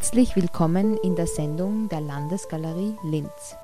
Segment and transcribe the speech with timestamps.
[0.00, 3.59] Herzlich willkommen in der Sendung der Landesgalerie Linz.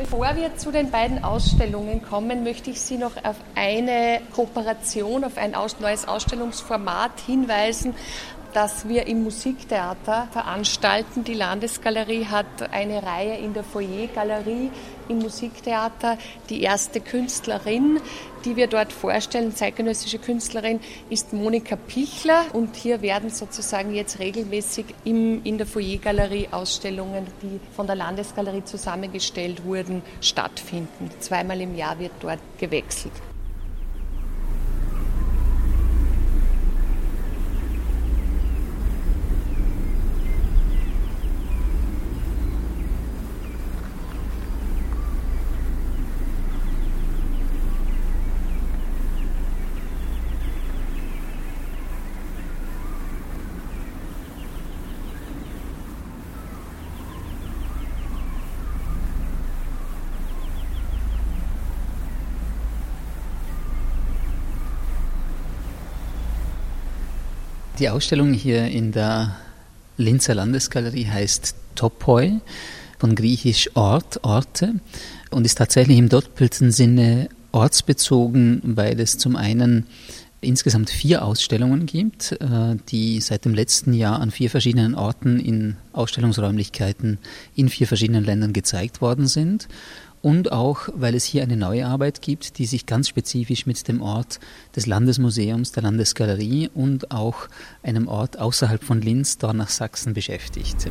[0.00, 5.36] Bevor wir zu den beiden Ausstellungen kommen, möchte ich Sie noch auf eine Kooperation, auf
[5.36, 7.94] ein neues Ausstellungsformat hinweisen,
[8.54, 11.22] das wir im Musiktheater veranstalten.
[11.24, 14.70] Die Landesgalerie hat eine Reihe in der Foyergalerie
[15.10, 16.16] im Musiktheater.
[16.48, 18.00] Die erste Künstlerin,
[18.44, 20.80] die wir dort vorstellen, zeitgenössische Künstlerin,
[21.10, 22.46] ist Monika Pichler.
[22.52, 28.64] Und hier werden sozusagen jetzt regelmäßig im, in der Foyergalerie Ausstellungen, die von der Landesgalerie
[28.64, 31.10] zusammengestellt wurden, stattfinden.
[31.18, 33.12] Zweimal im Jahr wird dort gewechselt.
[67.80, 69.36] Die Ausstellung hier in der
[69.96, 72.40] Linzer Landesgalerie heißt Topoi,
[72.98, 74.74] von griechisch Ort, Orte,
[75.30, 79.86] und ist tatsächlich im doppelten Sinne ortsbezogen, weil es zum einen
[80.42, 85.76] insgesamt vier Ausstellungen gibt, äh, die seit dem letzten Jahr an vier verschiedenen Orten in
[85.94, 87.16] Ausstellungsräumlichkeiten
[87.56, 89.68] in vier verschiedenen Ländern gezeigt worden sind
[90.22, 94.02] und auch, weil es hier eine neue Arbeit gibt, die sich ganz spezifisch mit dem
[94.02, 94.40] Ort
[94.76, 97.48] des Landesmuseums, der Landesgalerie und auch
[97.82, 100.90] einem Ort außerhalb von Linz, Dornach-Sachsen beschäftigt.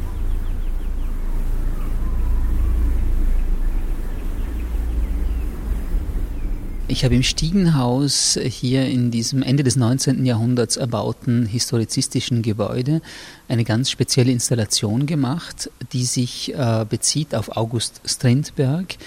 [6.91, 10.25] Ich habe im Stiegenhaus hier in diesem Ende des 19.
[10.25, 13.03] Jahrhunderts erbauten historizistischen Gebäude
[13.47, 18.97] eine ganz spezielle Installation gemacht, die sich äh, bezieht auf August Strindberg,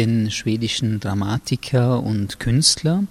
[0.00, 3.04] den schwedischen Dramatiker und Künstler,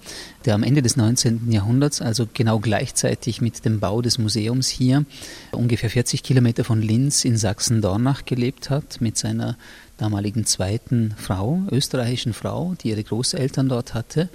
[0.45, 1.51] der am Ende des 19.
[1.51, 5.05] Jahrhunderts, also genau gleichzeitig mit dem Bau des Museums hier,
[5.51, 9.55] ungefähr 40 Kilometer von Linz in Sachsen-Dornach gelebt hat, mit seiner
[9.97, 14.27] damaligen zweiten Frau, österreichischen Frau, die ihre Großeltern dort hatte.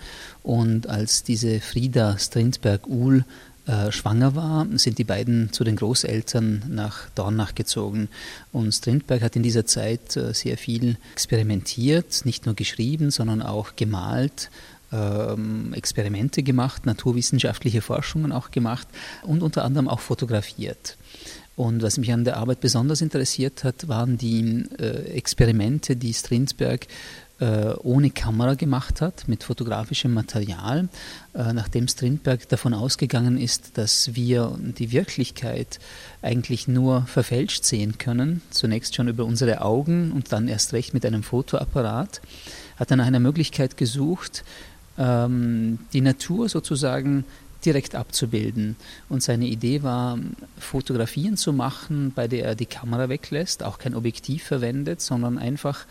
[0.44, 3.25] Und als diese Frieda Strindberg-Uhl
[3.66, 8.08] äh, schwanger war, sind die beiden zu den Großeltern nach Dornach gezogen.
[8.52, 13.75] Und Strindberg hat in dieser Zeit äh, sehr viel experimentiert, nicht nur geschrieben, sondern auch
[13.75, 14.50] gemalt,
[14.92, 18.86] ähm, Experimente gemacht, naturwissenschaftliche Forschungen auch gemacht
[19.22, 20.96] und unter anderem auch fotografiert.
[21.56, 26.86] Und was mich an der Arbeit besonders interessiert hat, waren die äh, Experimente, die Strindberg
[27.83, 30.89] ohne Kamera gemacht hat, mit fotografischem Material,
[31.34, 35.81] äh, nachdem Strindberg davon ausgegangen ist, dass wir die Wirklichkeit
[36.23, 41.05] eigentlich nur verfälscht sehen können, zunächst schon über unsere Augen und dann erst recht mit
[41.05, 42.21] einem Fotoapparat,
[42.77, 44.44] hat er nach einer Möglichkeit gesucht,
[44.97, 47.25] ähm, die Natur sozusagen
[47.65, 48.77] direkt abzubilden.
[49.09, 50.19] Und seine Idee war,
[50.59, 55.87] Fotografien zu machen, bei der er die Kamera weglässt, auch kein Objektiv verwendet, sondern einfach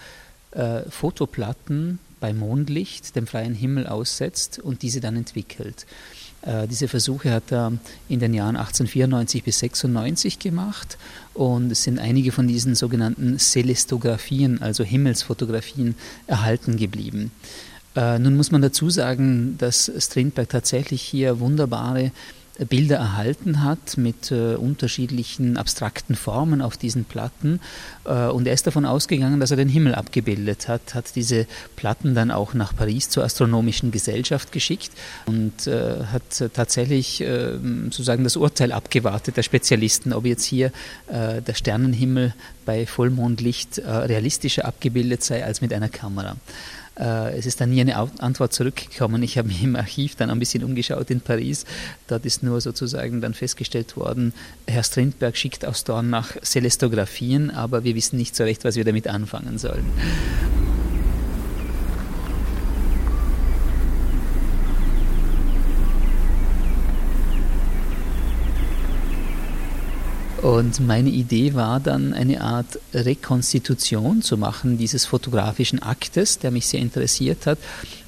[0.55, 5.85] äh, Fotoplatten bei Mondlicht dem freien Himmel aussetzt und diese dann entwickelt.
[6.41, 7.73] Äh, diese Versuche hat er
[8.09, 10.97] in den Jahren 1894 bis 96 gemacht
[11.33, 15.95] und es sind einige von diesen sogenannten Celestografien, also Himmelsfotografien,
[16.27, 17.31] erhalten geblieben.
[17.95, 22.11] Äh, nun muss man dazu sagen, dass Strindberg tatsächlich hier wunderbare
[22.59, 27.59] Bilder erhalten hat mit äh, unterschiedlichen abstrakten Formen auf diesen Platten.
[28.05, 32.13] Äh, und er ist davon ausgegangen, dass er den Himmel abgebildet hat, hat diese Platten
[32.13, 34.91] dann auch nach Paris zur Astronomischen Gesellschaft geschickt
[35.25, 40.67] und äh, hat tatsächlich ähm, sozusagen das Urteil abgewartet der Spezialisten, ob jetzt hier
[41.07, 42.35] äh, der Sternenhimmel
[42.65, 46.35] bei Vollmondlicht äh, realistischer abgebildet sei als mit einer Kamera.
[46.99, 49.23] Äh, es ist dann nie eine Antwort zurückgekommen.
[49.23, 51.65] Ich habe mich im Archiv dann ein bisschen umgeschaut in Paris.
[52.07, 54.33] Dort ist nur sozusagen dann festgestellt worden,
[54.67, 59.07] Herr Strindberg schickt aus Dornach Celestografien, aber wir wissen nicht so recht, was wir damit
[59.07, 59.85] anfangen sollen.
[70.43, 76.67] Und meine Idee war dann eine Art Rekonstitution zu machen dieses fotografischen Aktes, der mich
[76.67, 77.57] sehr interessiert hat,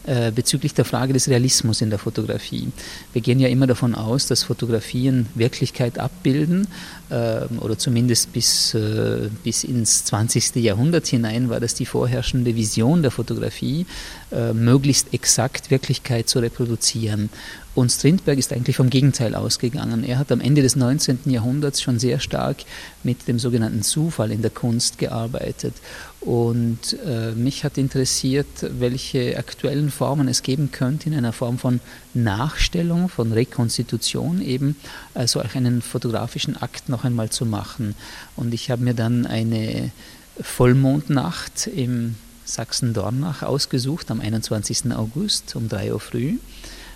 [0.05, 2.71] äh, bezüglich der Frage des Realismus in der Fotografie.
[3.13, 6.67] Wir gehen ja immer davon aus, dass Fotografien Wirklichkeit abbilden
[7.09, 10.55] äh, oder zumindest bis, äh, bis ins 20.
[10.57, 13.85] Jahrhundert hinein war das die vorherrschende Vision der Fotografie,
[14.31, 17.29] äh, möglichst exakt Wirklichkeit zu reproduzieren.
[17.75, 20.05] Und Strindberg ist eigentlich vom Gegenteil ausgegangen.
[20.05, 21.19] Er hat am Ende des 19.
[21.25, 22.57] Jahrhunderts schon sehr stark
[23.03, 25.73] mit dem sogenannten Zufall in der Kunst gearbeitet.
[26.21, 31.79] Und äh, mich hat interessiert, welche aktuellen Formen es geben könnte in einer Form von
[32.13, 34.75] Nachstellung, von Rekonstitution eben,
[35.13, 37.95] also auch einen fotografischen Akt noch einmal zu machen.
[38.35, 39.91] Und ich habe mir dann eine
[40.39, 44.91] Vollmondnacht im Sachsen-Dornach ausgesucht am 21.
[44.93, 46.37] August um 3 Uhr früh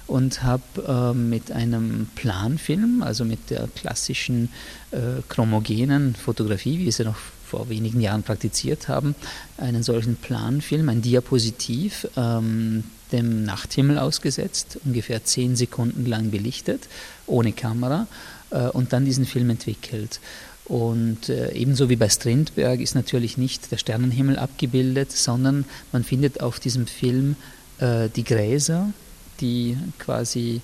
[0.07, 4.50] und habe äh, mit einem Planfilm, also mit der klassischen
[4.92, 7.18] äh, chromogenen Fotografie, wie wir sie noch
[7.50, 9.16] vor wenigen Jahren praktiziert haben,
[9.57, 16.88] einen solchen Planfilm, ein Diapositiv, ähm, dem Nachthimmel ausgesetzt, ungefähr zehn Sekunden lang belichtet,
[17.25, 18.07] ohne Kamera,
[18.51, 20.19] äh, und dann diesen Film entwickelt.
[20.66, 26.42] Und äh, ebenso wie bei Strindberg ist natürlich nicht der Sternenhimmel abgebildet, sondern man findet
[26.42, 27.36] auf diesem Film
[27.80, 28.94] äh, die Gräser,
[29.42, 30.62] die quasi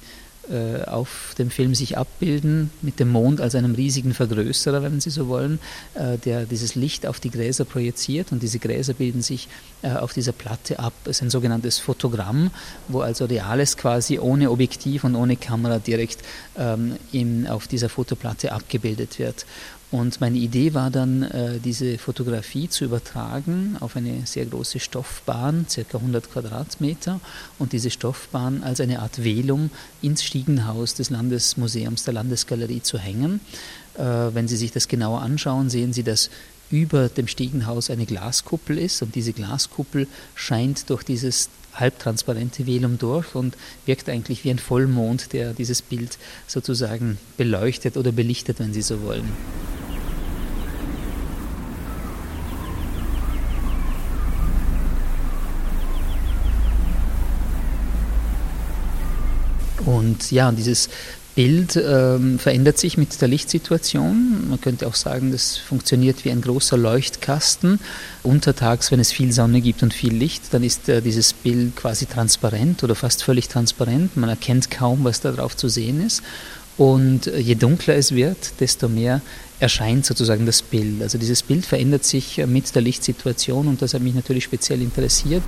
[0.86, 5.28] auf dem Film sich abbilden, mit dem Mond als einem riesigen Vergrößerer, wenn Sie so
[5.28, 5.60] wollen,
[5.96, 9.48] äh, der dieses Licht auf die Gräser projiziert und diese Gräser bilden sich
[9.82, 10.94] äh, auf dieser Platte ab.
[11.06, 12.52] Es ist ein sogenanntes Fotogramm,
[12.88, 16.20] wo also Reales quasi ohne Objektiv und ohne Kamera direkt
[16.58, 16.98] ähm,
[17.48, 19.46] auf dieser Fotoplatte abgebildet wird.
[19.92, 25.68] Und meine Idee war dann, äh, diese Fotografie zu übertragen auf eine sehr große Stoffbahn,
[25.70, 27.20] circa 100 Quadratmeter,
[27.60, 29.70] und diese Stoffbahn als eine Art Velum
[30.02, 33.42] ins Stiegenhaus des Landesmuseums der Landesgalerie zu hängen.
[33.96, 36.30] Äh, wenn Sie sich das genauer anschauen, sehen Sie, dass
[36.72, 43.36] über dem Stiegenhaus eine Glaskuppel ist und diese Glaskuppel scheint durch dieses halbtransparente Velum durch
[43.36, 43.56] und
[43.86, 46.18] wirkt eigentlich wie ein Vollmond, der dieses Bild
[46.48, 49.32] sozusagen beleuchtet oder belichtet, wenn Sie so wollen.
[59.86, 60.90] Und ja, dieses
[61.36, 64.50] Bild ähm, verändert sich mit der Lichtsituation.
[64.50, 67.80] Man könnte auch sagen, das funktioniert wie ein großer Leuchtkasten.
[68.24, 72.06] Untertags, wenn es viel Sonne gibt und viel Licht, dann ist äh, dieses Bild quasi
[72.06, 74.16] transparent oder fast völlig transparent.
[74.16, 76.24] Man erkennt kaum, was da drauf zu sehen ist.
[76.78, 79.22] Und äh, je dunkler es wird, desto mehr
[79.60, 81.02] erscheint sozusagen das Bild.
[81.02, 84.82] Also dieses Bild verändert sich äh, mit der Lichtsituation und das hat mich natürlich speziell
[84.82, 85.44] interessiert.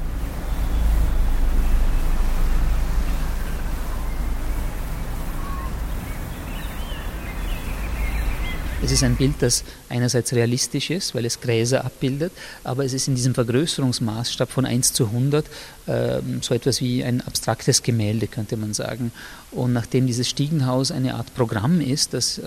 [8.83, 12.31] Es ist ein Bild, das einerseits realistisch ist, weil es Gräser abbildet,
[12.63, 15.45] aber es ist in diesem Vergrößerungsmaßstab von 1 zu 100
[15.87, 19.11] äh, so etwas wie ein abstraktes Gemälde, könnte man sagen.
[19.51, 22.43] Und nachdem dieses Stiegenhaus eine Art Programm ist, das, äh,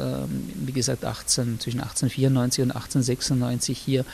[0.55, 4.05] wie gesagt, 18, zwischen 1894 und 1896 hier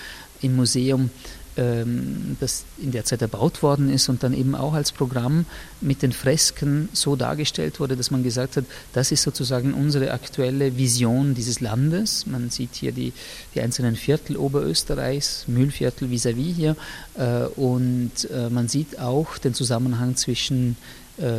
[0.40, 1.10] im Museum
[1.56, 5.46] ähm, das in der Zeit erbaut worden ist und dann eben auch als Programm
[5.80, 10.76] mit den Fresken so dargestellt wurde, dass man gesagt hat, das ist sozusagen unsere aktuelle
[10.76, 12.26] Vision dieses Landes.
[12.26, 13.12] Man sieht hier die,
[13.54, 16.76] die einzelnen Viertel Oberösterreichs, Mühlviertel vis-à-vis -vis hier
[17.14, 20.76] äh, und äh, man sieht auch den Zusammenhang zwischen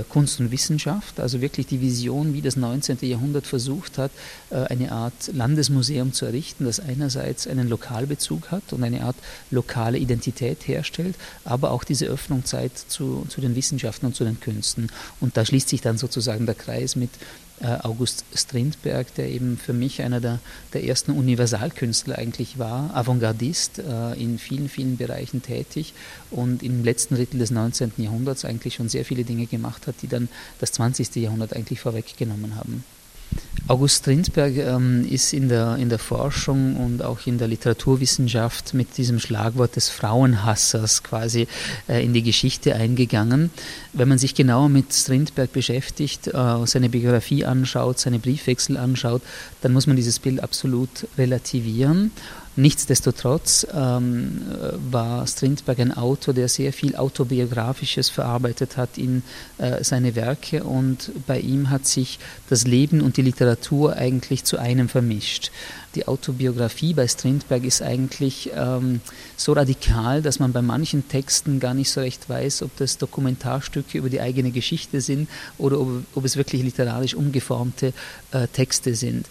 [0.10, 2.98] Kunst und Wissenschaft, also wirklich die Vision, wie das 19.
[3.02, 4.12] Jahrhundert versucht hat,
[4.50, 9.16] äh, eine Art Landesmuseum zu errichten, das einerseits einen Lokalbezug hat und eine Art
[9.52, 11.16] lokale Identität herstellt,
[11.46, 14.90] aber auch diese Öffnung zeigt zu, zu den Wissenschaften und zu den Künsten.
[15.20, 19.74] Und da schließt sich dann sozusagen der Kreis mit äh, August Strindberg, der eben für
[19.74, 20.40] mich einer der,
[20.74, 25.94] der ersten Universalkünstler eigentlich war, Avantgardist, äh, in vielen, vielen Bereichen tätig
[26.30, 27.94] und im letzten Drittel des 19.
[27.98, 31.16] Jahrhunderts eigentlich schon sehr viele Dinge gemacht hat, die dann das 20.
[31.16, 32.84] Jahrhundert eigentlich vorweggenommen haben.
[33.70, 38.98] August Strindberg ähm, ist in der, in der Forschung und auch in der Literaturwissenschaft mit
[38.98, 41.48] diesem Schlagwort des Frauenhassers quasi
[41.90, 43.52] äh, in die Geschichte eingegangen.
[43.92, 49.22] Wenn man sich genauer mit Strindberg beschäftigt, äh, seine Biografie anschaut, seine Briefwechsel anschaut,
[49.62, 52.12] dann muss man dieses Bild absolut relativieren.
[52.60, 54.42] Nichtsdestotrotz ähm,
[54.90, 59.22] war Strindberg ein Autor, der sehr viel Autobiografisches verarbeitet hat in
[59.60, 62.18] äh, seine Werke und bei ihm hat sich
[62.50, 65.52] das Leben und die Literatur eigentlich zu einem vermischt.
[65.94, 69.02] Die Autobiografie bei Strindberg ist eigentlich ähm,
[69.36, 74.00] so radikal, dass man bei manchen Texten gar nicht so recht weiß, ob das Dokumentarstücke
[74.00, 77.94] über die eigene Geschichte sind oder ob, ob es wirklich literarisch umgeformte
[78.32, 79.28] äh, Texte sind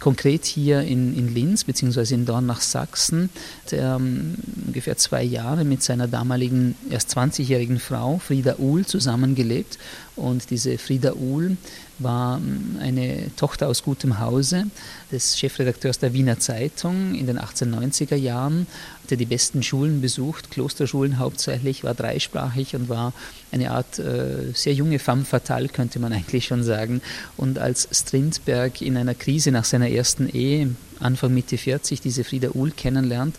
[0.00, 2.14] konkret hier in, in Linz bzw.
[2.14, 3.30] in Dornach Sachsen,
[3.70, 4.34] der um,
[4.66, 9.78] ungefähr zwei Jahre mit seiner damaligen erst 20-jährigen Frau Frieda Uhl zusammengelebt.
[10.16, 11.56] Und diese Frieda Uhl
[11.98, 12.40] war
[12.80, 14.66] eine Tochter aus gutem Hause
[15.10, 18.66] des Chefredakteurs der Wiener Zeitung in den 1890er Jahren,
[19.08, 23.14] hatte die besten Schulen besucht, Klosterschulen hauptsächlich, war dreisprachig und war
[23.50, 27.00] eine Art äh, sehr junge femme fatale, könnte man eigentlich schon sagen.
[27.38, 32.50] Und als Strindberg in einer Krise nach seiner ersten Ehe, Anfang Mitte 40, diese Frieda
[32.52, 33.36] Uhl kennenlernt,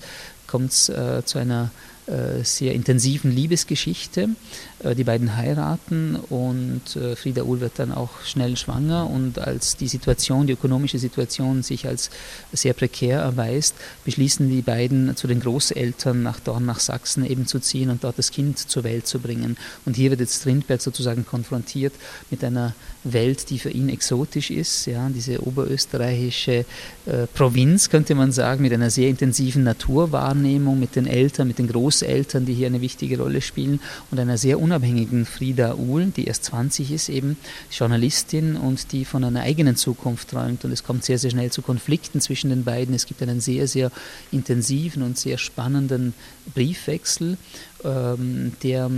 [0.48, 1.70] kommt es äh, zu einer
[2.44, 4.30] sehr intensiven Liebesgeschichte.
[4.84, 9.78] Äh, die beiden heiraten und äh, Frieda Uhl wird dann auch schnell schwanger und als
[9.78, 12.10] die Situation, die ökonomische Situation sich als
[12.54, 13.76] sehr prekär erweist,
[14.06, 18.18] beschließen die beiden zu den Großeltern nach Dorn nach Sachsen eben zu ziehen und dort
[18.18, 19.58] das Kind zur Welt zu bringen.
[19.86, 21.94] Und hier wird jetzt Strindberg sozusagen konfrontiert
[22.30, 26.66] mit einer Welt, die für ihn exotisch ist, ja, diese oberösterreichische
[27.06, 31.68] äh, Provinz könnte man sagen, mit einer sehr intensiven Naturwahrnehmung, mit den Eltern, mit den
[31.68, 33.80] Großeltern die hier eine wichtige Rolle spielen,
[34.12, 37.38] und einer sehr unabhängigen Frieda Uhl, die erst 20 ist, eben
[37.72, 40.66] Journalistin und die von einer eigenen Zukunft träumt.
[40.66, 42.94] Und es kommt sehr, sehr schnell zu Konflikten zwischen den beiden.
[42.94, 43.92] Es gibt einen sehr, sehr
[44.32, 46.14] intensiven und sehr spannenden
[46.54, 47.38] Briefwechsel,
[47.84, 48.90] ähm, der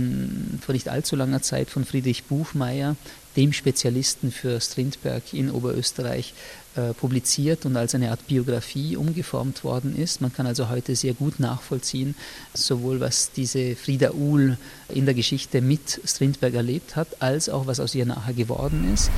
[0.60, 2.96] vor nicht allzu langer Zeit von Friedrich Buchmeier,
[3.36, 6.34] dem Spezialisten für Strindberg in Oberösterreich,
[6.74, 10.22] äh, publiziert und als eine Art Biografie umgeformt worden ist.
[10.22, 12.14] Man kann also heute sehr gut nachvollziehen,
[12.54, 14.56] sowohl was diese Frieda Uhl
[14.88, 19.10] in der Geschichte mit Strindberg erlebt hat, als auch was aus ihr nachher geworden ist.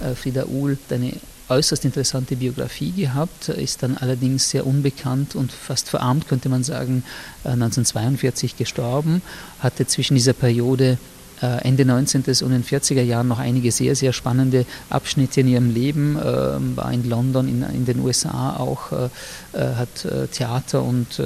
[0.00, 1.12] Äh, Frieda Uhl, eine
[1.48, 7.04] äußerst interessante Biografie gehabt, ist dann allerdings sehr unbekannt und fast verarmt, könnte man sagen,
[7.44, 9.22] 1942 äh, gestorben,
[9.60, 10.98] hatte zwischen dieser Periode
[11.40, 12.22] Ende 19.
[12.22, 16.76] und in den 40er Jahren noch einige sehr, sehr spannende Abschnitte in ihrem Leben, ähm,
[16.76, 19.08] war in London, in, in den USA auch, äh,
[19.52, 21.20] hat Theater und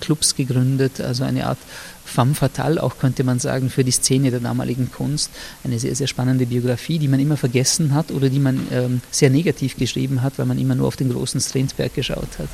[0.00, 1.58] Clubs gegründet, also eine Art
[2.04, 5.30] femme fatale, auch könnte man sagen, für die Szene der damaligen Kunst.
[5.64, 9.30] Eine sehr, sehr spannende Biografie, die man immer vergessen hat oder die man ähm, sehr
[9.30, 12.48] negativ geschrieben hat, weil man immer nur auf den großen Strindberg geschaut hat.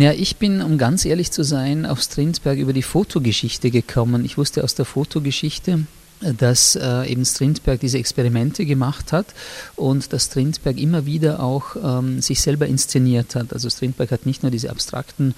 [0.00, 4.24] Ja, ich bin, um ganz ehrlich zu sein, auf Strindberg über die Fotogeschichte gekommen.
[4.24, 5.86] Ich wusste aus der Fotogeschichte,
[6.36, 9.26] dass äh, eben Strindberg diese Experimente gemacht hat
[9.76, 13.52] und dass Strindberg immer wieder auch ähm, sich selber inszeniert hat.
[13.52, 15.32] Also Strindberg hat nicht nur diese abstrakten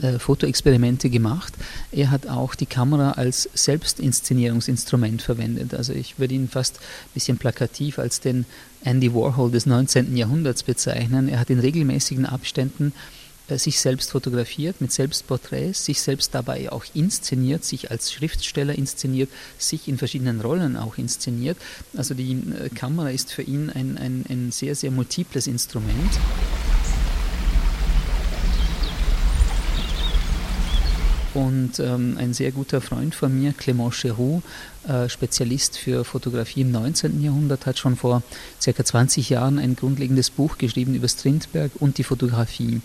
[0.00, 1.52] äh, Fotoexperimente gemacht,
[1.92, 5.74] er hat auch die Kamera als Selbstinszenierungsinstrument verwendet.
[5.74, 8.46] Also ich würde ihn fast ein bisschen plakativ als den
[8.84, 10.16] Andy Warhol des 19.
[10.16, 11.28] Jahrhunderts bezeichnen.
[11.28, 12.94] Er hat in regelmäßigen Abständen
[13.56, 19.88] sich selbst fotografiert mit Selbstporträts, sich selbst dabei auch inszeniert, sich als Schriftsteller inszeniert, sich
[19.88, 21.56] in verschiedenen Rollen auch inszeniert.
[21.96, 26.12] Also die äh, Kamera ist für ihn ein, ein, ein sehr, sehr multiples Instrument.
[31.34, 34.42] Und ähm, ein sehr guter Freund von mir, Clément Cheroux,
[34.77, 34.77] äh,
[35.08, 37.22] Spezialist für Fotografie im 19.
[37.22, 38.22] Jahrhundert, hat schon vor
[38.60, 42.80] circa 20 Jahren ein grundlegendes Buch geschrieben über Strindberg und die Fotografie.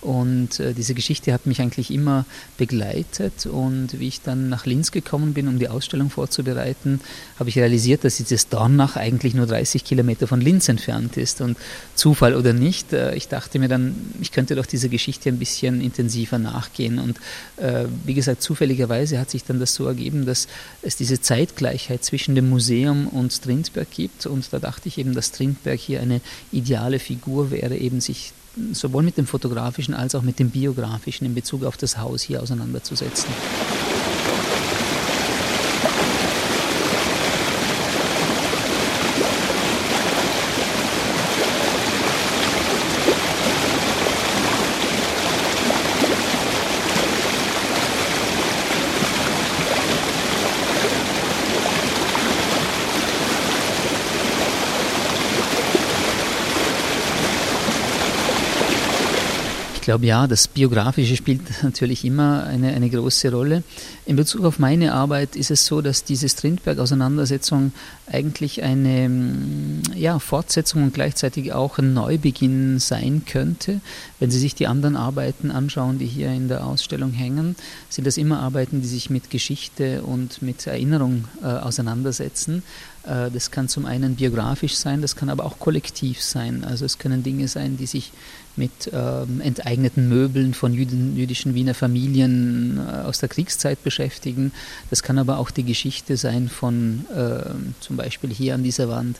[0.00, 2.24] Und äh, diese Geschichte hat mich eigentlich immer
[2.56, 3.46] begleitet.
[3.46, 7.00] Und wie ich dann nach Linz gekommen bin, um die Ausstellung vorzubereiten,
[7.38, 11.40] habe ich realisiert, dass dieses Dornach eigentlich nur 30 Kilometer von Linz entfernt ist.
[11.40, 11.58] Und
[11.96, 15.80] Zufall oder nicht, äh, ich dachte mir dann, ich könnte doch dieser Geschichte ein bisschen
[15.80, 17.00] intensiver nachgehen.
[17.00, 17.18] Und
[17.56, 20.46] äh, wie gesagt, zufälligerweise hat sich dann das so ergeben, dass
[20.82, 24.26] es diese Zeit Zeitgleichheit zwischen dem Museum und Strindberg gibt.
[24.26, 28.32] Und da dachte ich eben, dass Strindberg hier eine ideale Figur wäre, eben sich
[28.72, 32.42] sowohl mit dem fotografischen als auch mit dem biografischen in Bezug auf das Haus hier
[32.42, 33.30] auseinanderzusetzen.
[59.88, 63.62] Glaube ja, das Biografische spielt natürlich immer eine, eine große Rolle.
[64.04, 67.72] In Bezug auf meine Arbeit ist es so, dass diese Strindberg-Auseinandersetzung
[68.06, 73.80] eigentlich eine mm, ja, Fortsetzung und gleichzeitig auch ein Neubeginn sein könnte.
[74.18, 77.56] Wenn Sie sich die anderen Arbeiten anschauen, die hier in der Ausstellung hängen,
[77.88, 82.62] sind das immer Arbeiten, die sich mit Geschichte und mit Erinnerung äh, auseinandersetzen.
[83.08, 86.64] Äh, das kann zum einen biografisch sein, das kann aber auch kollektiv sein.
[86.64, 88.12] Also es können Dinge sein, die sich
[88.56, 94.52] mit ähm, enteigneten Möbeln von Jüden, jüdischen Wiener Familien äh, aus der Kriegszeit beschäftigen.
[94.90, 97.50] Das kann aber auch die Geschichte sein von äh,
[97.80, 99.16] zum Beispiel hier an dieser Wand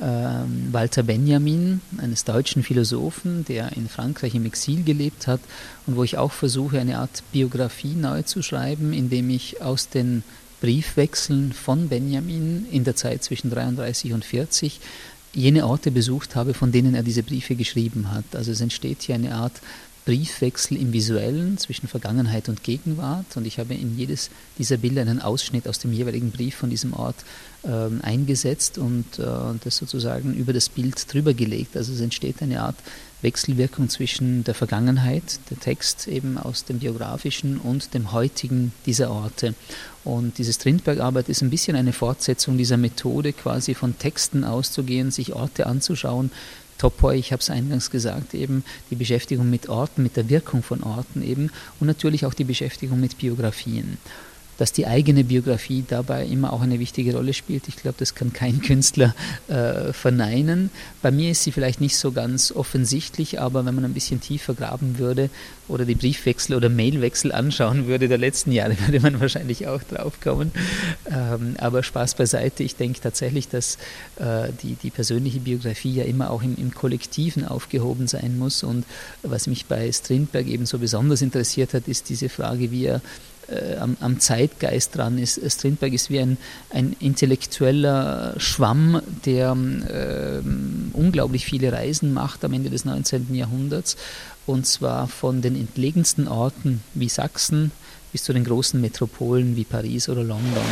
[0.00, 5.40] äh, Walter Benjamin, eines deutschen Philosophen, der in Frankreich im Exil gelebt hat
[5.86, 10.24] und wo ich auch versuche, eine Art Biografie neu zu schreiben, indem ich aus den
[10.60, 14.80] Briefwechseln von Benjamin in der Zeit zwischen 33 und 40
[15.32, 18.24] jene Orte besucht habe, von denen er diese Briefe geschrieben hat.
[18.34, 19.60] Also es entsteht hier eine Art
[20.04, 25.20] Briefwechsel im Visuellen zwischen Vergangenheit und Gegenwart und ich habe in jedes dieser Bilder einen
[25.20, 27.16] Ausschnitt aus dem jeweiligen Brief von diesem Ort
[27.64, 29.24] ähm, eingesetzt und äh,
[29.62, 31.76] das sozusagen über das Bild drüber gelegt.
[31.76, 32.76] Also es entsteht eine Art
[33.22, 39.54] Wechselwirkung zwischen der Vergangenheit, der Text eben aus dem biografischen und dem heutigen dieser Orte.
[40.04, 45.34] Und diese Strindberg-Arbeit ist ein bisschen eine Fortsetzung dieser Methode, quasi von Texten auszugehen, sich
[45.34, 46.30] Orte anzuschauen.
[46.80, 50.82] Topoi, ich habe es eingangs gesagt, eben die Beschäftigung mit Orten, mit der Wirkung von
[50.82, 53.98] Orten eben und natürlich auch die Beschäftigung mit Biografien
[54.60, 57.66] dass die eigene Biografie dabei immer auch eine wichtige Rolle spielt.
[57.66, 59.14] Ich glaube, das kann kein Künstler
[59.48, 60.68] äh, verneinen.
[61.00, 64.52] Bei mir ist sie vielleicht nicht so ganz offensichtlich, aber wenn man ein bisschen tiefer
[64.52, 65.30] graben würde
[65.66, 70.20] oder die Briefwechsel oder Mailwechsel anschauen würde der letzten Jahre, würde man wahrscheinlich auch drauf
[70.20, 70.52] kommen.
[71.10, 72.62] Ähm, aber Spaß beiseite.
[72.62, 73.76] Ich denke tatsächlich, dass
[74.16, 78.62] äh, die, die persönliche Biografie ja immer auch im, im Kollektiven aufgehoben sein muss.
[78.62, 78.84] Und
[79.22, 83.00] was mich bei Strindberg eben so besonders interessiert hat, ist diese Frage, wie er
[83.50, 85.40] äh, am, am, Zeitgeist dran ist.
[85.50, 86.38] Strindberg ist wie ein,
[86.70, 90.40] ein intellektueller Schwamm, der äh,
[90.92, 93.34] unglaublich viele Reisen macht am Ende des 19.
[93.34, 93.96] Jahrhunderts
[94.46, 97.72] und zwar von den entlegensten Orten wie Sachsen
[98.12, 100.64] bis zu den großen Metropolen wie Paris oder London.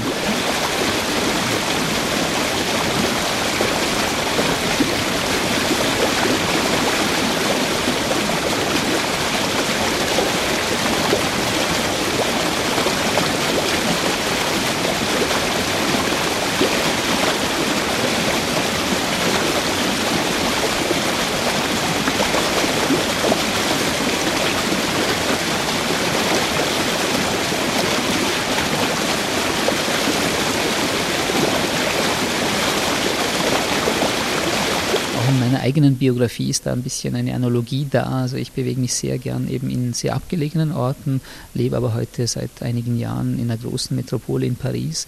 [35.68, 38.04] Eigenen Biografie ist da ein bisschen eine Analogie da.
[38.22, 41.20] Also ich bewege mich sehr gern eben in sehr abgelegenen Orten,
[41.52, 45.06] lebe aber heute seit einigen Jahren in einer großen Metropole in Paris.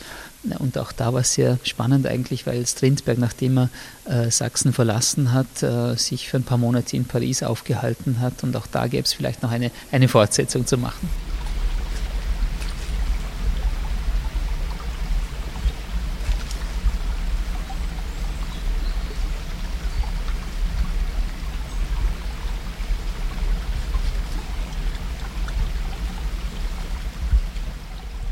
[0.59, 3.71] Und auch da war es sehr spannend eigentlich, weil Strindberg, nachdem er
[4.05, 8.43] äh, Sachsen verlassen hat, äh, sich für ein paar Monate in Paris aufgehalten hat.
[8.43, 11.09] Und auch da gäbe es vielleicht noch eine, eine Fortsetzung zu machen.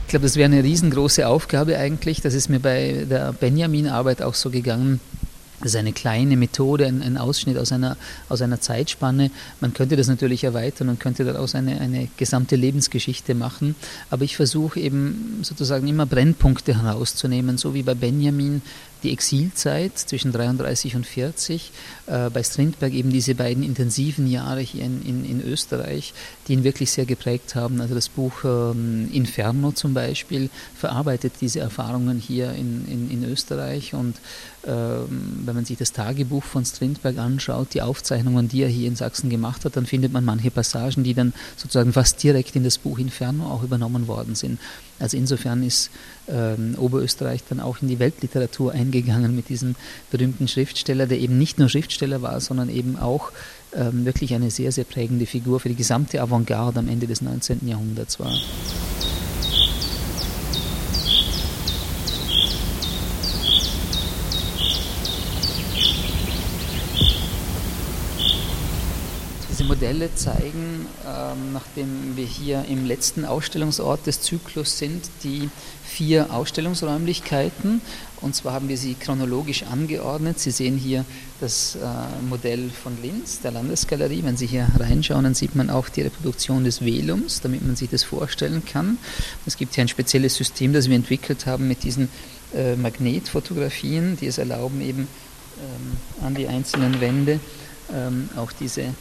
[0.09, 2.23] Ich glaube, das wäre eine riesengroße Aufgabe eigentlich.
[2.23, 5.01] Das ist mir bei der Benjamin-Arbeit auch so gegangen.
[5.61, 7.99] Das ist eine kleine Methode, ein, ein, Ausschnitt aus einer,
[8.31, 9.31] aus einer Zeitspanne.
[9.61, 13.75] Man könnte das natürlich erweitern und könnte daraus eine, eine gesamte Lebensgeschichte machen.
[14.09, 18.63] Aber ich versuche eben sozusagen immer Brennpunkte herauszunehmen, so wie bei Benjamin
[19.03, 21.71] die Exilzeit zwischen 33 und 40,
[22.07, 26.15] äh, bei Strindberg eben diese beiden intensiven Jahre hier in, in, in, Österreich,
[26.47, 27.81] die ihn wirklich sehr geprägt haben.
[27.81, 33.95] Also das Buch ähm, Inferno zum Beispiel verarbeitet diese Erfahrungen hier in, in, in Österreich
[33.95, 34.17] und
[34.67, 38.97] ähm, wenn man sich das Tagebuch von Strindberg anschaut, die Aufzeichnungen, die er hier in
[38.97, 42.79] Sachsen gemacht hat, dann findet man manche Passagen, die dann sozusagen fast direkt in das
[42.79, 44.59] Buch Inferno auch übernommen worden sind.
[44.99, 45.91] Also insofern ist
[46.29, 49.77] ähm, Oberösterreich dann auch in die Weltliteratur eingegangen mit diesem
[50.11, 53.33] berühmten Schriftsteller, der eben nicht nur Schriftsteller war, sondern eben auch
[53.75, 57.67] ähm, wirklich eine sehr, sehr prägende Figur für die gesamte Avantgarde am Ende des 19.
[57.69, 58.33] Jahrhunderts war.
[69.51, 70.78] Diese Modelle zeigen,
[71.53, 75.49] nachdem wir hier im letzten Ausstellungsort des Zyklus sind, die
[75.85, 77.81] vier Ausstellungsräumlichkeiten.
[78.21, 80.39] Und zwar haben wir sie chronologisch angeordnet.
[80.41, 81.05] Sie sehen hier
[81.41, 81.87] das äh,
[82.29, 84.23] Modell von Linz, der Landesgalerie.
[84.25, 87.91] Wenn Sie hier reinschauen, dann sieht man auch die Reproduktion des Velums, damit man sich
[87.91, 88.99] das vorstellen kann.
[89.47, 92.09] Es gibt hier ein spezielles System, das wir entwickelt haben mit diesen
[92.55, 95.07] äh, Magnetfotografien, die es erlauben, eben
[95.59, 97.41] ähm, an die einzelnen Wände
[97.93, 98.95] ähm, auch diese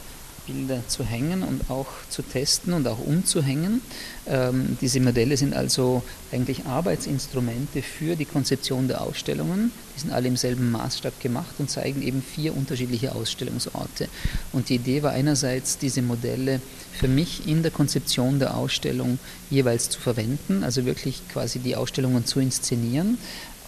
[0.48, 3.82] Bilder zu hängen und auch zu testen und auch umzuhängen.
[4.26, 9.70] Ähm, diese Modelle sind also eigentlich Arbeitsinstrumente für die Konzeption der Ausstellungen.
[9.94, 14.08] Die sind alle im selben Maßstab gemacht und zeigen eben vier unterschiedliche Ausstellungsorte.
[14.52, 16.60] Und die Idee war einerseits, diese Modelle
[16.92, 19.18] für mich in der Konzeption der Ausstellung
[19.50, 23.18] jeweils zu verwenden, also wirklich quasi die Ausstellungen zu inszenieren,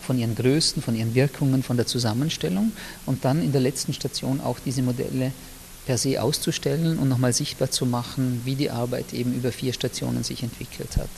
[0.00, 2.72] von ihren Größen, von ihren Wirkungen, von der Zusammenstellung
[3.06, 5.32] und dann in der letzten Station auch diese Modelle
[5.90, 10.22] per se auszustellen und nochmal sichtbar zu machen, wie die Arbeit eben über vier Stationen
[10.22, 11.08] sich entwickelt hat.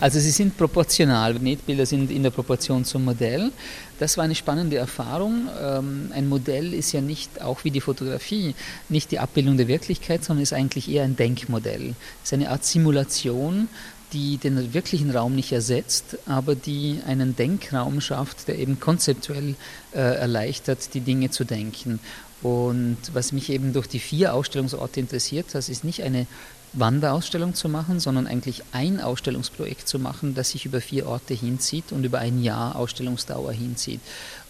[0.00, 1.34] Also sie sind proportional.
[1.34, 3.52] Magnetbilder sind in der Proportion zum Modell.
[3.98, 5.48] Das war eine spannende Erfahrung.
[5.62, 8.54] Ähm, ein Modell ist ja nicht, auch wie die Fotografie,
[8.88, 11.94] nicht die Abbildung der Wirklichkeit, sondern ist eigentlich eher ein Denkmodell.
[12.24, 13.68] Es ist eine Art Simulation,
[14.12, 19.54] die den wirklichen Raum nicht ersetzt, aber die einen Denkraum schafft, der eben konzeptuell
[19.92, 22.00] äh, erleichtert, die Dinge zu denken.
[22.42, 26.26] Und was mich eben durch die vier Ausstellungsorte interessiert, das ist nicht eine
[26.72, 31.90] Wanderausstellung zu machen, sondern eigentlich ein Ausstellungsprojekt zu machen, das sich über vier Orte hinzieht
[31.90, 34.00] und über ein Jahr Ausstellungsdauer hinzieht.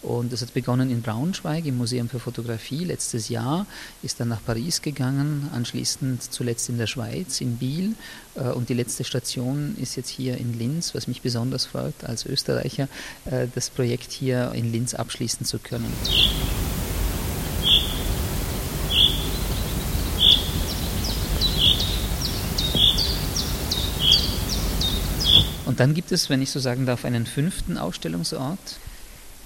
[0.01, 3.65] Und das hat begonnen in Braunschweig im Museum für Fotografie letztes Jahr,
[4.03, 7.95] ist dann nach Paris gegangen, anschließend zuletzt in der Schweiz, in Biel.
[8.35, 12.25] Äh, und die letzte Station ist jetzt hier in Linz, was mich besonders freut als
[12.25, 12.87] Österreicher,
[13.25, 15.91] äh, das Projekt hier in Linz abschließen zu können.
[25.81, 28.59] Dann gibt es, wenn ich so sagen darf, einen fünften Ausstellungsort.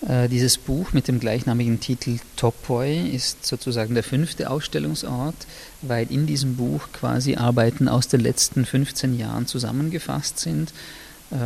[0.06, 5.48] Äh, dieses Buch mit dem gleichnamigen Titel Topoi ist sozusagen der fünfte Ausstellungsort,
[5.82, 10.74] weil in diesem Buch quasi Arbeiten aus den letzten 15 Jahren zusammengefasst sind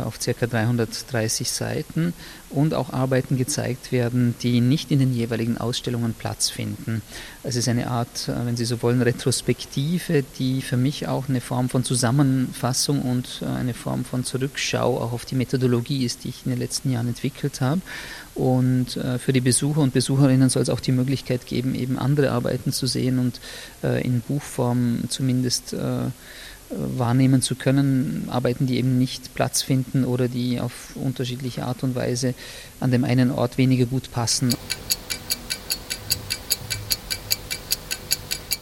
[0.04, 0.46] auf ca.
[0.46, 2.14] 330 Seiten
[2.50, 7.00] und auch Arbeiten gezeigt werden, die nicht in den jeweiligen Ausstellungen Platz finden.
[7.42, 11.40] Es ist eine Art, äh, wenn Sie so wollen, Retrospektive, die für mich auch eine
[11.40, 16.30] Form von Zusammenfassung und äh, eine Form von Zurückschau auch auf die Methodologie ist, die
[16.30, 17.80] ich in den letzten Jahren entwickelt habe.
[18.34, 22.72] Und für die Besucher und Besucherinnen soll es auch die Möglichkeit geben, eben andere Arbeiten
[22.72, 23.40] zu sehen und
[23.82, 25.74] in Buchform zumindest
[26.70, 31.94] wahrnehmen zu können, Arbeiten, die eben nicht Platz finden oder die auf unterschiedliche Art und
[31.94, 32.34] Weise
[32.78, 34.54] an dem einen Ort weniger gut passen.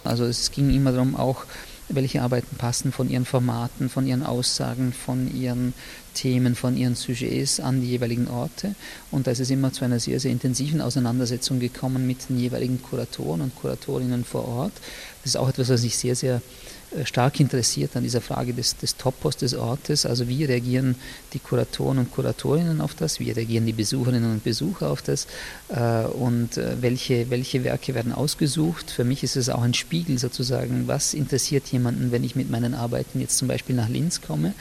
[0.05, 1.45] Also es ging immer darum, auch
[1.91, 5.73] welche Arbeiten passen von ihren Formaten, von ihren Aussagen, von ihren
[6.15, 8.75] Themen, von ihren Sujets an die jeweiligen Orte.
[9.11, 12.83] Und da ist es immer zu einer sehr, sehr intensiven Auseinandersetzung gekommen mit den jeweiligen
[12.83, 14.73] Kuratoren und Kuratorinnen vor Ort.
[15.23, 16.43] Das ist auch etwas, was ich sehr, sehr
[17.05, 20.07] stark interessiert an dieser Frage des, des Topos des Ortes.
[20.07, 20.97] Also wie reagieren
[21.33, 25.27] die Kuratoren und Kuratorinnen auf das, wie reagieren die Besucherinnen und Besucher auf das
[25.69, 28.91] äh, und äh, welche, welche Werke werden ausgesucht.
[28.91, 32.75] Für mich ist es auch ein Spiegel sozusagen, was interessiert jemanden, wenn ich mit meinen
[32.75, 34.55] Arbeiten jetzt zum Beispiel nach Linz komme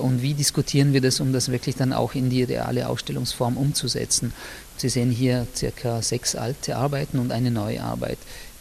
[0.00, 4.32] und wie diskutieren wir das, um das wirklich dann auch in die reale Ausstellungsform umzusetzen.
[4.76, 8.18] Sie sehen hier circa sechs alte Arbeiten und eine neue Arbeit.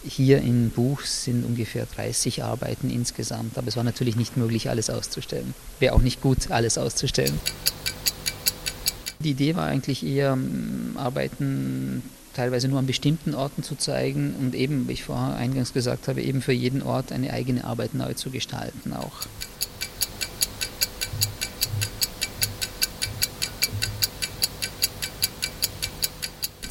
[0.08, 4.92] Hier im Buch sind ungefähr 30 Arbeiten insgesamt, aber es war natürlich nicht möglich, alles
[4.92, 5.56] auszustellen.
[5.80, 7.40] Wäre auch nicht gut, alles auszustellen.
[9.20, 10.38] Die Idee war eigentlich eher,
[10.96, 12.04] Arbeiten
[12.36, 16.22] teilweise nur an bestimmten Orten zu zeigen und eben, wie ich vorher eingangs gesagt habe,
[16.22, 19.22] eben für jeden Ort eine eigene Arbeit neu zu gestalten auch.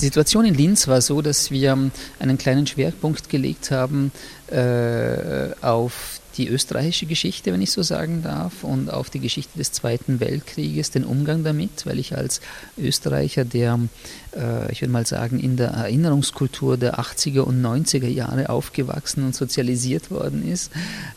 [0.01, 1.79] Die Situation in Linz war so, dass wir
[2.19, 4.13] einen kleinen Schwerpunkt gelegt haben
[4.51, 9.73] äh, auf die österreichische Geschichte, wenn ich so sagen darf, und auf die Geschichte des
[9.73, 12.41] Zweiten Weltkrieges, den Umgang damit, weil ich als
[12.77, 13.79] Österreicher, der,
[14.37, 19.35] äh, ich würde mal sagen, in der Erinnerungskultur der 80er und 90er Jahre aufgewachsen und
[19.35, 20.73] sozialisiert worden ist,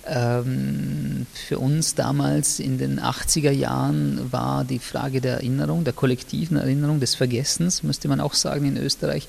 [0.06, 6.58] ähm, für uns damals in den 80er Jahren war die Frage der Erinnerung, der kollektiven
[6.58, 9.28] Erinnerung, des Vergessens, müsste man auch sagen in Österreich,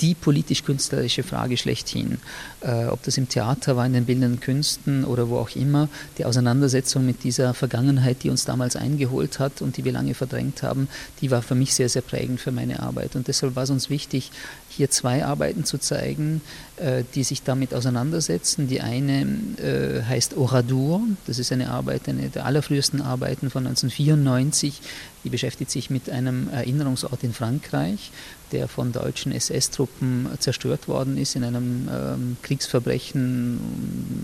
[0.00, 2.18] die politisch-künstlerische Frage schlechthin.
[2.64, 6.24] Äh, ob das im Theater war, in den bildenden Künsten oder wo auch immer, die
[6.24, 10.88] Auseinandersetzung mit dieser Vergangenheit, die uns damals eingeholt hat und die wir lange verdrängt haben,
[11.20, 13.16] die war für mich sehr, sehr prägend für meine Arbeit.
[13.16, 14.30] Und deshalb war es uns wichtig,
[14.70, 16.40] hier zwei Arbeiten zu zeigen,
[16.76, 18.66] äh, die sich damit auseinandersetzen.
[18.66, 24.80] Die eine heißt Oradur, das ist eine Arbeit, eine der allerfrühesten Arbeiten von 1994,
[25.22, 28.10] die beschäftigt sich mit einem Erinnerungsort in Frankreich,
[28.52, 33.60] der von deutschen SS-Truppen zerstört worden ist in einem ähm, Kriegsverbrechen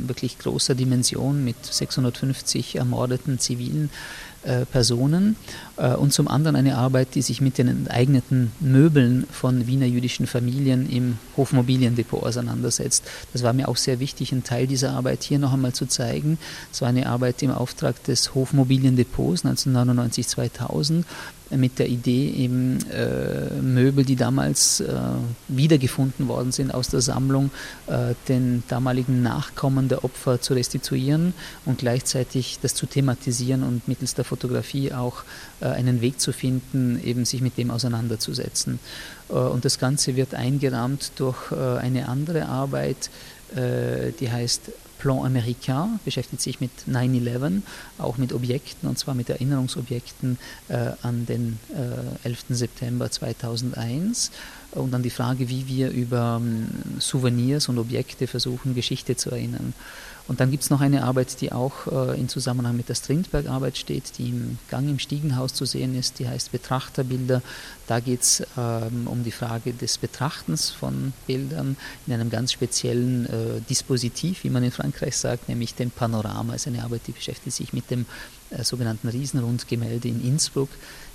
[0.06, 3.90] wirklich großer Dimension mit 650 ermordeten zivilen
[4.42, 5.36] äh, Personen
[5.76, 10.26] äh, und zum anderen eine Arbeit, die sich mit den enteigneten Möbeln von Wiener jüdischen
[10.26, 13.04] Familien im Hofmobiliendepot auseinandersetzt.
[13.34, 16.38] Das war mir auch sehr wichtig, einen Teil dieser Arbeit hier noch einmal zu zeigen.
[16.72, 21.04] Es war eine Arbeit im Auftrag des Hofmobiliendepots 1999-2000
[21.50, 24.92] mit der Idee, eben äh, Möbel, die damals äh,
[25.48, 27.50] wiedergefunden worden sind aus der Sammlung,
[27.86, 31.34] äh, den damaligen Nachkommen der Opfer zu restituieren
[31.64, 35.24] und gleichzeitig das zu thematisieren und mittels der Fotografie auch
[35.60, 38.78] äh, einen Weg zu finden, eben sich mit dem auseinanderzusetzen.
[39.28, 43.10] Äh, und das Ganze wird eingerahmt durch äh, eine andere Arbeit,
[43.52, 47.62] die heißt Plan Américain beschäftigt sich mit 9-11,
[47.98, 52.44] auch mit Objekten, und zwar mit Erinnerungsobjekten äh, an den äh, 11.
[52.50, 54.30] September 2001
[54.72, 56.68] und an die Frage, wie wir über ähm,
[57.00, 59.72] Souvenirs und Objekte versuchen, Geschichte zu erinnern.
[60.30, 63.76] Und dann gibt es noch eine Arbeit, die auch äh, in Zusammenhang mit der Strindberg-Arbeit
[63.76, 67.42] steht, die im Gang im Stiegenhaus zu sehen ist, die heißt Betrachterbilder.
[67.88, 73.26] Da geht es ähm, um die Frage des Betrachtens von Bildern in einem ganz speziellen
[73.26, 76.54] äh, Dispositiv, wie man in Frankreich sagt, nämlich dem Panorama.
[76.54, 78.06] Es ist eine Arbeit, die beschäftigt sich mit dem
[78.50, 80.68] äh, sogenannten Riesenrundgemälde in Innsbruck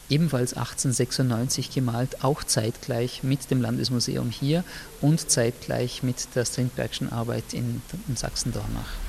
[0.10, 4.65] ebenfalls 1896 gemalt, auch zeitgleich mit dem Landesmuseum hier
[4.99, 9.04] und zeitgleich mit der Strindbergschen Arbeit in, in Sachsen-Dornach.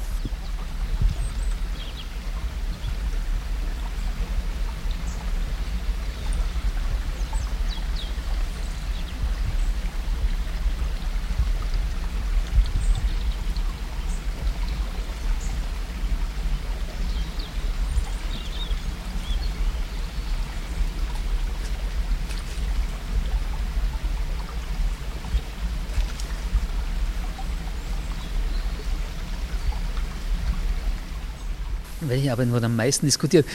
[32.09, 33.47] Welche Arbeit wurde am meisten diskutiert?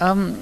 [0.00, 0.34] Ähm,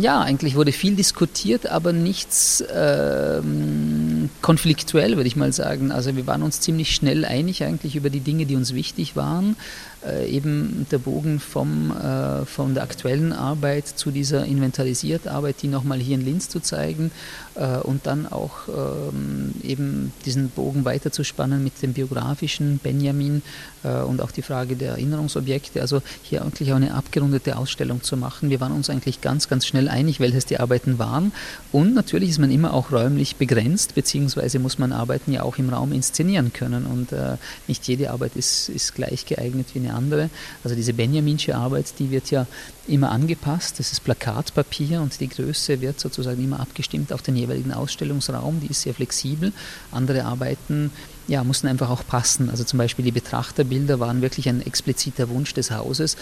[0.00, 5.90] ja, eigentlich wurde viel diskutiert, aber nichts ähm, konfliktuell, würde ich mal sagen.
[5.90, 9.56] Also wir waren uns ziemlich schnell einig eigentlich über die Dinge, die uns wichtig waren.
[10.06, 15.98] Äh, eben der Bogen vom, äh, von der aktuellen Arbeit zu dieser Inventarisiertarbeit, die nochmal
[15.98, 17.10] hier in Linz zu zeigen
[17.56, 23.42] äh, und dann auch ähm, eben diesen Bogen weiterzuspannen mit dem biografischen Benjamin
[23.82, 25.80] äh, und auch die Frage der Erinnerungsobjekte.
[25.80, 28.50] Also hier eigentlich auch eine abgerundete Ausstellung zu machen.
[28.50, 31.32] Wir waren uns eigentlich ganz, ganz schnell einig, welches die Arbeiten waren.
[31.72, 35.70] Und natürlich ist man immer auch räumlich begrenzt, beziehungsweise muss man Arbeiten ja auch im
[35.70, 36.86] Raum inszenieren können.
[36.86, 40.30] Und äh, nicht jede Arbeit ist, ist gleich geeignet wie eine andere.
[40.64, 42.46] Also diese Benjaminsche Arbeit, die wird ja
[42.86, 43.78] immer angepasst.
[43.78, 48.60] Das ist Plakatpapier und die Größe wird sozusagen immer abgestimmt auf den jeweiligen Ausstellungsraum.
[48.60, 49.52] Die ist sehr flexibel.
[49.90, 50.90] Andere Arbeiten
[51.26, 52.50] ja, mussten einfach auch passen.
[52.50, 56.16] Also zum Beispiel die Betrachterbilder waren wirklich ein expliziter Wunsch des Hauses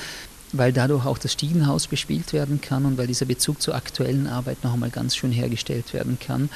[0.58, 4.64] weil dadurch auch das Stiegenhaus bespielt werden kann und weil dieser Bezug zur aktuellen Arbeit
[4.64, 6.48] noch einmal ganz schön hergestellt werden kann.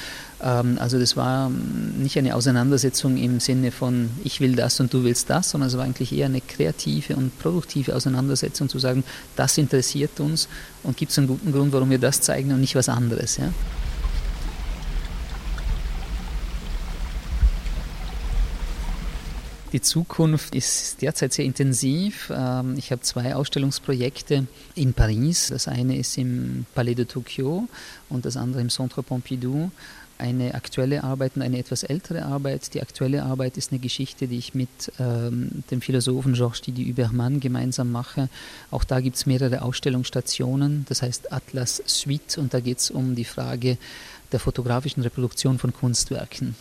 [0.43, 4.93] Ähm, also das war ähm, nicht eine Auseinandersetzung im Sinne von ich will das und
[4.93, 9.05] du willst das, sondern es war eigentlich eher eine kreative und produktive Auseinandersetzung zu sagen,
[9.37, 10.49] das interessiert uns
[10.83, 13.37] und gibt es einen guten Grund, warum wir das zeigen und nicht was anderes.
[13.37, 13.53] Ja?
[19.73, 22.33] Die Zukunft ist derzeit sehr intensiv.
[22.35, 25.49] Ähm, ich habe zwei Ausstellungsprojekte in Paris.
[25.49, 27.69] Das eine ist im Palais de Tokyo
[28.09, 29.71] und das andere im Centre Pompidou.
[30.19, 32.75] Eine aktuelle Arbeit und eine etwas ältere Arbeit.
[32.75, 37.39] Die aktuelle Arbeit ist eine Geschichte, die ich mit ähm, dem Philosophen Georges Didi Huberman
[37.39, 38.29] gemeinsam mache.
[38.73, 43.15] Auch da gibt es mehrere Ausstellungsstationen, das heißt Atlas Suite, und da geht es um
[43.15, 43.79] die Frage
[44.33, 46.55] der fotografischen Reproduktion von Kunstwerken.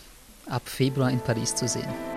[0.46, 2.09] Ab Februar in Paris zu sehen.